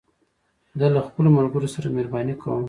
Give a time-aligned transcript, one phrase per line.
[0.79, 2.59] زه له خپلو ملګرو سره مهربانې کوم.